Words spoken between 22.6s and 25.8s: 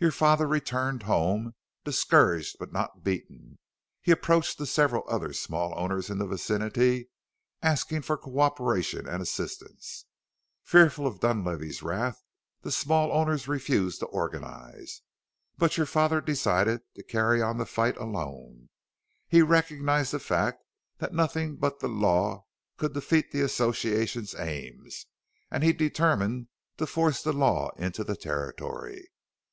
could defeat the association's aims, and he